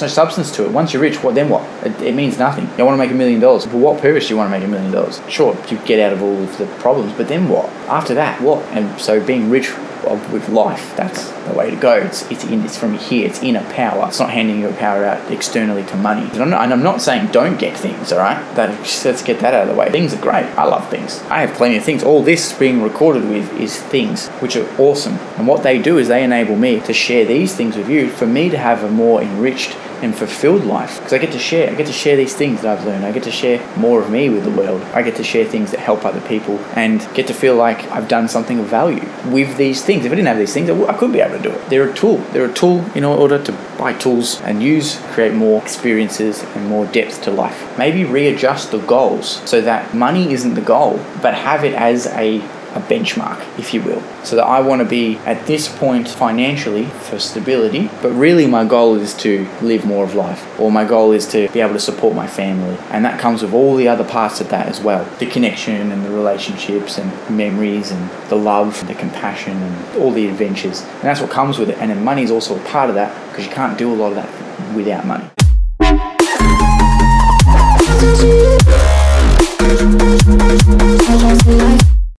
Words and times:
No 0.00 0.08
substance 0.08 0.50
to 0.56 0.64
it. 0.64 0.70
Once 0.70 0.92
you're 0.92 1.02
rich, 1.02 1.22
what 1.22 1.34
then 1.34 1.48
what? 1.48 1.62
It, 1.84 2.00
it 2.00 2.14
means 2.14 2.38
nothing. 2.38 2.68
You 2.78 2.84
want 2.84 2.94
to 2.94 2.98
make 2.98 3.10
a 3.10 3.14
million 3.14 3.40
dollars. 3.40 3.66
For 3.66 3.76
what 3.76 4.00
purpose 4.00 4.28
do 4.28 4.34
you 4.34 4.36
want 4.36 4.52
to 4.52 4.58
make 4.58 4.66
a 4.66 4.70
million 4.70 4.92
dollars? 4.92 5.20
Sure, 5.28 5.56
you 5.68 5.78
get 5.78 6.00
out 6.00 6.12
of 6.12 6.22
all 6.22 6.42
of 6.42 6.56
the 6.58 6.66
problems, 6.78 7.12
but 7.12 7.28
then 7.28 7.48
what? 7.48 7.66
After 7.88 8.14
that, 8.14 8.40
what? 8.40 8.64
And 8.68 9.00
so 9.00 9.24
being 9.24 9.50
rich 9.50 9.70
of, 10.04 10.32
with 10.32 10.48
life. 10.48 10.96
That's 10.96 11.30
the 11.30 11.54
way 11.54 11.70
to 11.70 11.76
go. 11.76 11.94
It's 11.94 12.28
it's 12.30 12.44
in 12.44 12.62
it's 12.64 12.76
from 12.76 12.94
here. 12.94 13.26
It's 13.26 13.42
inner 13.42 13.64
power. 13.72 14.06
It's 14.08 14.20
not 14.20 14.30
handing 14.30 14.60
your 14.60 14.72
power 14.74 15.04
out 15.04 15.30
externally 15.30 15.84
to 15.84 15.96
money. 15.96 16.28
And 16.32 16.42
I'm 16.42 16.50
not, 16.50 16.62
and 16.62 16.72
I'm 16.72 16.82
not 16.82 17.00
saying 17.00 17.32
don't 17.32 17.58
get 17.58 17.76
things. 17.76 18.12
All 18.12 18.18
right, 18.18 18.42
that 18.54 18.70
let's 19.04 19.22
get 19.22 19.40
that 19.40 19.54
out 19.54 19.68
of 19.68 19.68
the 19.68 19.74
way. 19.74 19.90
Things 19.90 20.14
are 20.14 20.20
great. 20.20 20.46
I 20.56 20.64
love 20.64 20.88
things. 20.88 21.20
I 21.24 21.40
have 21.42 21.56
plenty 21.56 21.76
of 21.76 21.84
things. 21.84 22.02
All 22.02 22.22
this 22.22 22.52
being 22.52 22.82
recorded 22.82 23.28
with 23.28 23.52
is 23.60 23.80
things 23.80 24.28
which 24.40 24.56
are 24.56 24.68
awesome. 24.78 25.14
And 25.36 25.46
what 25.46 25.62
they 25.62 25.80
do 25.80 25.98
is 25.98 26.08
they 26.08 26.24
enable 26.24 26.56
me 26.56 26.80
to 26.80 26.92
share 26.92 27.24
these 27.24 27.54
things 27.54 27.76
with 27.76 27.88
you. 27.88 28.10
For 28.10 28.26
me 28.26 28.50
to 28.50 28.58
have 28.58 28.82
a 28.82 28.90
more 28.90 29.22
enriched 29.22 29.76
and 30.02 30.16
fulfilled 30.16 30.64
life 30.64 30.96
because 30.98 31.12
I 31.12 31.18
get 31.18 31.32
to 31.32 31.38
share. 31.38 31.70
I 31.70 31.74
get 31.74 31.86
to 31.86 31.92
share 31.92 32.16
these 32.16 32.34
things 32.34 32.62
that 32.62 32.78
I've 32.78 32.86
learned. 32.86 33.04
I 33.04 33.12
get 33.12 33.24
to 33.24 33.30
share 33.30 33.60
more 33.76 34.00
of 34.00 34.10
me 34.10 34.30
with 34.30 34.44
the 34.44 34.50
world. 34.50 34.82
I 34.94 35.02
get 35.02 35.16
to 35.16 35.24
share 35.24 35.44
things 35.44 35.70
that 35.72 35.80
help 35.80 36.04
other 36.04 36.20
people 36.22 36.58
and 36.74 37.06
get 37.14 37.26
to 37.26 37.34
feel 37.34 37.54
like 37.54 37.84
I've 37.90 38.08
done 38.08 38.28
something 38.28 38.58
of 38.58 38.66
value 38.66 39.06
with 39.30 39.56
these 39.56 39.84
things. 39.84 39.89
If 39.98 40.06
I 40.12 40.14
didn't 40.14 40.26
have 40.26 40.38
these 40.38 40.54
things, 40.54 40.68
I 40.70 40.72
w- 40.72 40.88
I 40.88 40.92
couldn't 40.94 41.12
be 41.12 41.20
able 41.20 41.36
to 41.36 41.42
do 41.42 41.50
it. 41.50 41.68
They're 41.68 41.90
a 41.90 41.92
tool. 41.94 42.18
They're 42.32 42.46
a 42.46 42.52
tool 42.52 42.84
in 42.94 43.04
order 43.04 43.42
to 43.42 43.52
buy 43.76 43.92
tools 43.94 44.40
and 44.42 44.62
use, 44.62 44.98
create 45.12 45.34
more 45.34 45.60
experiences 45.60 46.44
and 46.54 46.66
more 46.68 46.86
depth 46.86 47.22
to 47.22 47.30
life. 47.30 47.76
Maybe 47.78 48.04
readjust 48.04 48.70
the 48.70 48.78
goals 48.78 49.40
so 49.44 49.60
that 49.60 49.92
money 49.94 50.32
isn't 50.32 50.54
the 50.54 50.60
goal, 50.60 51.00
but 51.22 51.34
have 51.34 51.64
it 51.64 51.74
as 51.74 52.06
a 52.08 52.40
a 52.74 52.80
benchmark, 52.80 53.40
if 53.58 53.74
you 53.74 53.82
will. 53.82 54.02
So 54.24 54.36
that 54.36 54.46
I 54.46 54.60
want 54.60 54.80
to 54.80 54.88
be 54.88 55.16
at 55.18 55.46
this 55.46 55.68
point 55.68 56.08
financially 56.08 56.86
for 56.86 57.18
stability, 57.18 57.90
but 58.02 58.10
really 58.10 58.46
my 58.46 58.64
goal 58.64 58.96
is 58.96 59.14
to 59.18 59.48
live 59.60 59.84
more 59.84 60.04
of 60.04 60.14
life, 60.14 60.60
or 60.60 60.70
my 60.70 60.84
goal 60.84 61.12
is 61.12 61.26
to 61.28 61.48
be 61.50 61.60
able 61.60 61.74
to 61.74 61.80
support 61.80 62.14
my 62.14 62.26
family. 62.26 62.76
And 62.90 63.04
that 63.04 63.20
comes 63.20 63.42
with 63.42 63.52
all 63.52 63.76
the 63.76 63.88
other 63.88 64.04
parts 64.04 64.40
of 64.40 64.48
that 64.50 64.66
as 64.66 64.80
well 64.80 65.04
the 65.18 65.26
connection 65.26 65.92
and 65.92 66.04
the 66.04 66.10
relationships 66.10 66.98
and 66.98 67.36
memories 67.36 67.90
and 67.90 68.10
the 68.28 68.36
love, 68.36 68.80
and 68.80 68.88
the 68.88 68.94
compassion, 68.94 69.56
and 69.56 69.96
all 69.96 70.10
the 70.10 70.28
adventures. 70.28 70.82
And 70.82 71.02
that's 71.02 71.20
what 71.20 71.30
comes 71.30 71.58
with 71.58 71.70
it. 71.70 71.78
And 71.78 71.90
then 71.90 72.04
money 72.04 72.22
is 72.22 72.30
also 72.30 72.56
a 72.58 72.64
part 72.64 72.88
of 72.88 72.94
that 72.94 73.14
because 73.30 73.44
you 73.46 73.52
can't 73.52 73.76
do 73.78 73.92
a 73.92 73.96
lot 73.96 74.12
of 74.12 74.16
that 74.16 74.74
without 74.74 75.06
money. 75.06 75.30